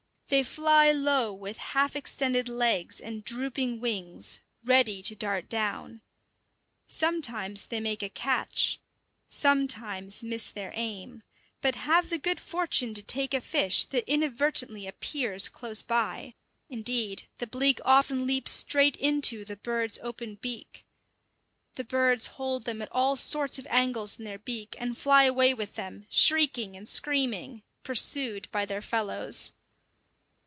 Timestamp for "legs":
2.47-3.01